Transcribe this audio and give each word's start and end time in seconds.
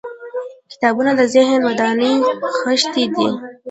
•کتابونه 0.71 1.11
د 1.15 1.21
ذهن 1.33 1.53
د 1.61 1.65
ودانۍ 1.67 2.13
خښتې 2.59 3.05
دي. 3.15 3.29